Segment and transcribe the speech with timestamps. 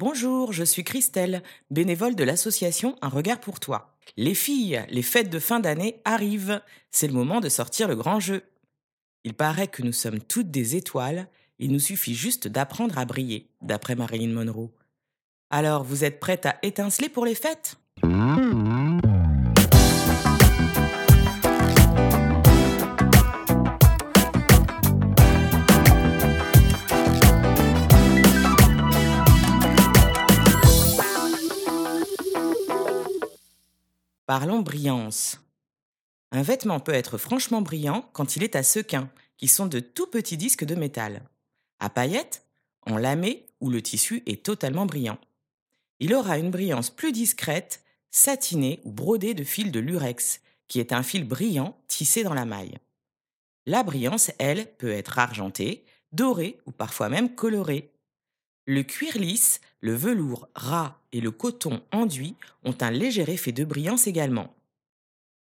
[0.00, 1.42] Bonjour, je suis Christelle,
[1.72, 3.96] bénévole de l'association Un regard pour toi.
[4.16, 6.62] Les filles, les fêtes de fin d'année arrivent.
[6.92, 8.44] C'est le moment de sortir le grand jeu.
[9.24, 11.26] Il paraît que nous sommes toutes des étoiles,
[11.58, 14.70] il nous suffit juste d'apprendre à briller, d'après Marilyn Monroe.
[15.50, 17.74] Alors, vous êtes prête à étinceler pour les fêtes?
[34.28, 35.40] Parlons brillance.
[36.32, 40.06] Un vêtement peut être franchement brillant quand il est à sequins, qui sont de tout
[40.06, 41.22] petits disques de métal.
[41.80, 42.44] À paillettes,
[42.82, 45.16] en lamé où le tissu est totalement brillant.
[45.98, 50.92] Il aura une brillance plus discrète, satinée ou brodée de fil de lurex, qui est
[50.92, 52.76] un fil brillant tissé dans la maille.
[53.64, 57.94] La brillance, elle, peut être argentée, dorée ou parfois même colorée.
[58.70, 63.64] Le cuir lisse, le velours ras et le coton enduit ont un léger effet de
[63.64, 64.54] brillance également.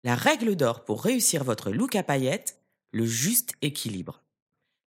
[0.04, 2.60] La règle d'or pour réussir votre look à paillettes,
[2.92, 4.22] le juste équilibre.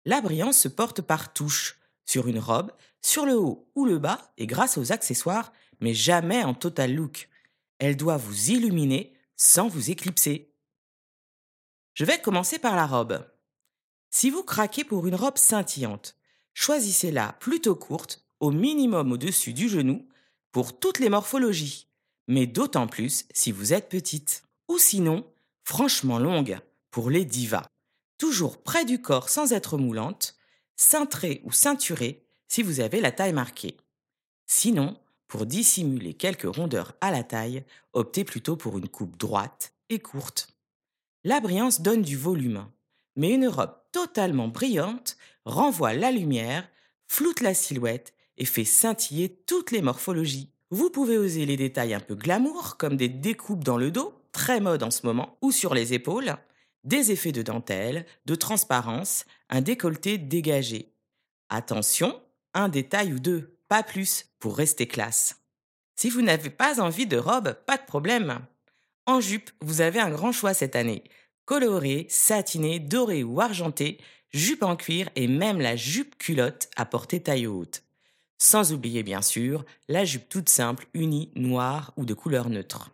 [0.03, 4.33] La brillance se porte par touche, sur une robe, sur le haut ou le bas
[4.37, 7.29] et grâce aux accessoires, mais jamais en total look.
[7.77, 10.53] Elle doit vous illuminer sans vous éclipser.
[11.93, 13.25] Je vais commencer par la robe.
[14.11, 16.18] Si vous craquez pour une robe scintillante,
[16.53, 20.07] choisissez-la plutôt courte, au minimum au-dessus du genou,
[20.51, 21.87] pour toutes les morphologies,
[22.27, 24.43] mais d'autant plus si vous êtes petite.
[24.67, 25.25] Ou sinon,
[25.63, 26.59] franchement longue,
[26.91, 27.65] pour les divas.
[28.17, 30.35] Toujours près du corps sans être moulante,
[30.75, 33.77] cintrée ou ceinturée si vous avez la taille marquée.
[34.45, 39.99] Sinon, pour dissimuler quelques rondeurs à la taille, optez plutôt pour une coupe droite et
[39.99, 40.49] courte.
[41.23, 42.65] La brillance donne du volume,
[43.19, 46.67] mais une robe totalement brillante renvoie la lumière,
[47.05, 50.53] floute la silhouette et fait scintiller toutes les morphologies.
[50.71, 54.61] Vous pouvez oser les détails un peu glamour, comme des découpes dans le dos, très
[54.61, 56.37] mode en ce moment, ou sur les épaules,
[56.85, 60.93] des effets de dentelle, de transparence, un décolleté dégagé.
[61.49, 62.21] Attention,
[62.53, 65.41] un détail ou deux, pas plus, pour rester classe.
[65.97, 68.39] Si vous n'avez pas envie de robe, pas de problème.
[69.05, 71.03] En jupe, vous avez un grand choix cette année.
[71.49, 73.97] Coloré, satiné, doré ou argenté,
[74.29, 77.81] jupe en cuir et même la jupe culotte à portée taille haute.
[78.37, 82.91] Sans oublier bien sûr la jupe toute simple, unie, noire ou de couleur neutre.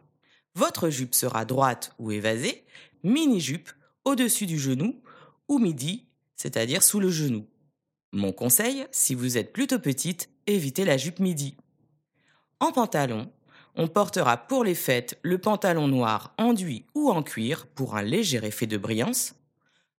[0.54, 2.64] Votre jupe sera droite ou évasée,
[3.04, 3.70] mini-jupe
[4.06, 5.02] au-dessus du genou
[5.50, 6.06] ou midi,
[6.38, 7.46] c'est-à-dire sous le genou.
[8.14, 11.58] Mon conseil, si vous êtes plutôt petite, évitez la jupe midi.
[12.62, 13.30] En pantalon,
[13.76, 18.44] on portera pour les fêtes le pantalon noir enduit ou en cuir pour un léger
[18.44, 19.36] effet de brillance,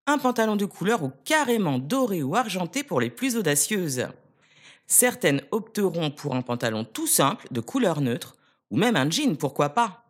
[0.05, 4.07] un pantalon de couleur ou carrément doré ou argenté pour les plus audacieuses.
[4.87, 8.35] Certaines opteront pour un pantalon tout simple de couleur neutre
[8.71, 10.05] ou même un jean, pourquoi pas.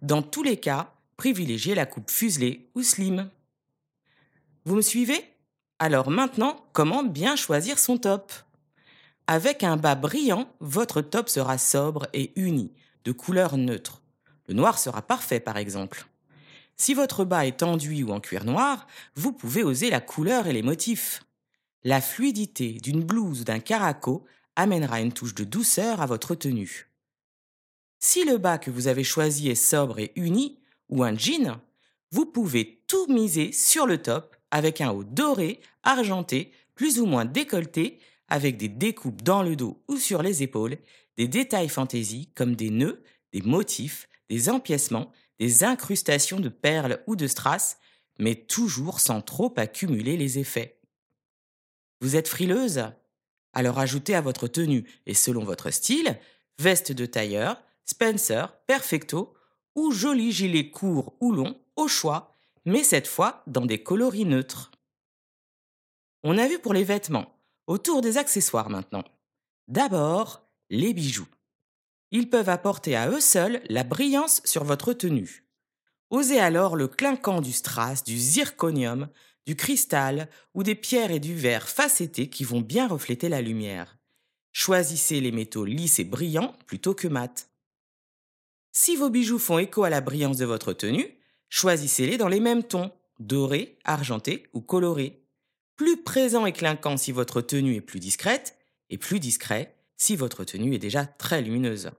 [0.00, 3.30] Dans tous les cas, privilégiez la coupe fuselée ou slim.
[4.64, 5.24] Vous me suivez?
[5.78, 8.32] Alors maintenant, comment bien choisir son top?
[9.26, 12.72] Avec un bas brillant, votre top sera sobre et uni,
[13.04, 14.02] de couleur neutre.
[14.48, 16.06] Le noir sera parfait par exemple.
[16.76, 20.52] Si votre bas est enduit ou en cuir noir, vous pouvez oser la couleur et
[20.52, 21.22] les motifs.
[21.84, 24.24] La fluidité d'une blouse ou d'un caraco
[24.56, 26.88] amènera une touche de douceur à votre tenue.
[27.98, 30.58] Si le bas que vous avez choisi est sobre et uni,
[30.88, 31.60] ou un jean,
[32.10, 37.24] vous pouvez tout miser sur le top avec un haut doré, argenté, plus ou moins
[37.24, 37.98] décolleté,
[38.32, 40.78] avec des découpes dans le dos ou sur les épaules,
[41.18, 43.04] des détails fantaisie comme des nœuds,
[43.34, 47.76] des motifs, des empiècements, des incrustations de perles ou de strass,
[48.18, 50.80] mais toujours sans trop accumuler les effets.
[52.00, 52.84] Vous êtes frileuse?
[53.52, 56.18] Alors ajoutez à votre tenue et selon votre style,
[56.58, 59.34] veste de tailleur, Spencer, Perfecto
[59.74, 64.70] ou joli gilet court ou long au choix, mais cette fois dans des coloris neutres.
[66.22, 67.41] On a vu pour les vêtements,
[67.72, 69.04] autour des accessoires maintenant.
[69.66, 71.28] D'abord, les bijoux.
[72.10, 75.46] Ils peuvent apporter à eux seuls la brillance sur votre tenue.
[76.10, 79.08] Osez alors le clinquant du strass, du zirconium,
[79.46, 83.96] du cristal ou des pierres et du verre facettés qui vont bien refléter la lumière.
[84.52, 87.48] Choisissez les métaux lisses et brillants plutôt que mat.
[88.72, 91.08] Si vos bijoux font écho à la brillance de votre tenue,
[91.48, 95.21] choisissez-les dans les mêmes tons, doré, argenté ou coloré.
[95.76, 98.58] Plus présent et clinquant si votre tenue est plus discrète,
[98.90, 101.90] et plus discret si votre tenue est déjà très lumineuse.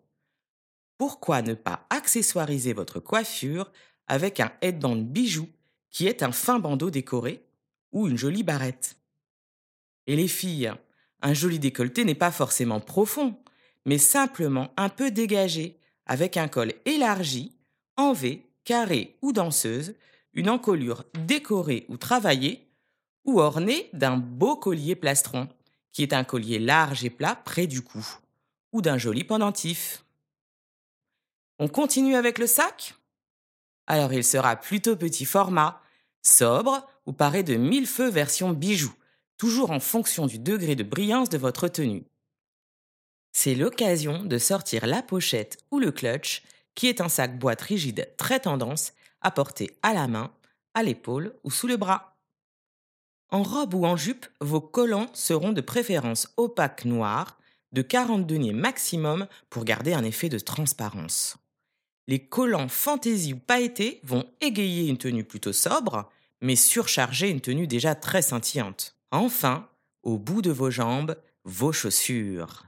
[0.98, 3.72] Pourquoi ne pas accessoiriser votre coiffure
[4.08, 5.50] avec un headband bijou
[5.90, 7.44] qui est un fin bandeau décoré
[7.92, 8.98] ou une jolie barrette?
[10.06, 10.72] Et les filles,
[11.22, 13.38] un joli décolleté n'est pas forcément profond,
[13.86, 17.56] mais simplement un peu dégagé, avec un col élargi,
[17.96, 19.96] en V, carré ou danseuse,
[20.34, 22.68] une encolure décorée ou travaillée,
[23.26, 25.48] ou ornée d'un beau collier plastron,
[25.92, 28.06] qui est un collier large et plat près du cou,
[28.72, 30.04] ou d'un joli pendentif.
[31.60, 32.96] On continue avec le sac?
[33.88, 35.82] Alors il sera plutôt petit format,
[36.22, 38.94] sobre ou paré de mille feux version bijoux,
[39.38, 42.06] toujours en fonction du degré de brillance de votre tenue.
[43.34, 46.44] C'est l'occasion de sortir la pochette ou le clutch,
[46.76, 50.32] qui est un sac boîte rigide très tendance à porter à la main,
[50.74, 52.13] à l'épaule ou sous le bras.
[53.34, 57.40] En robe ou en jupe, vos collants seront de préférence opaques noirs,
[57.72, 61.38] de 40 deniers maximum pour garder un effet de transparence.
[62.08, 67.66] Les collants fantaisie ou pailletés vont égayer une tenue plutôt sobre, mais surcharger une tenue
[67.66, 68.96] déjà très scintillante.
[69.10, 69.68] Enfin,
[70.04, 72.66] au bout de vos jambes, vos chaussures.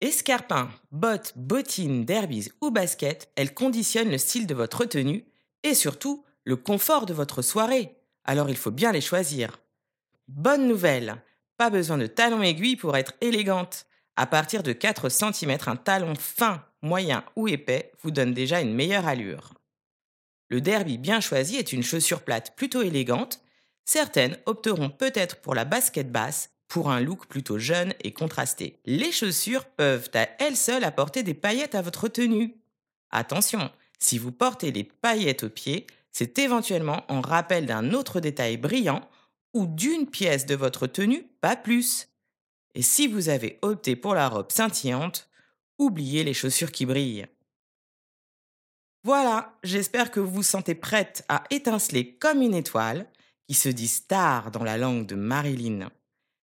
[0.00, 5.24] Escarpins, bottes, bottines, derbies ou baskets, elles conditionnent le style de votre tenue
[5.64, 7.96] et surtout le confort de votre soirée.
[8.24, 9.58] Alors il faut bien les choisir.
[10.28, 11.22] Bonne nouvelle,
[11.56, 13.86] pas besoin de talons aiguilles pour être élégante.
[14.16, 18.74] À partir de 4 cm, un talon fin, moyen ou épais vous donne déjà une
[18.74, 19.54] meilleure allure.
[20.48, 23.40] Le derby bien choisi est une chaussure plate plutôt élégante.
[23.84, 28.80] Certaines opteront peut-être pour la basket basse pour un look plutôt jeune et contrasté.
[28.84, 32.56] Les chaussures peuvent à elles seules apporter des paillettes à votre tenue.
[33.10, 38.56] Attention, si vous portez les paillettes aux pieds, c'est éventuellement en rappel d'un autre détail
[38.56, 39.08] brillant
[39.54, 42.08] ou d'une pièce de votre tenue, pas plus.
[42.74, 45.28] Et si vous avez opté pour la robe scintillante,
[45.78, 47.26] oubliez les chaussures qui brillent.
[49.02, 53.06] Voilà, j'espère que vous vous sentez prête à étinceler comme une étoile,
[53.48, 55.90] qui se dit star dans la langue de Marilyn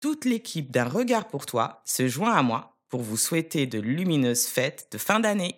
[0.01, 4.47] toute l'équipe d'un regard pour toi se joint à moi pour vous souhaiter de lumineuses
[4.47, 5.57] fêtes de fin d'année.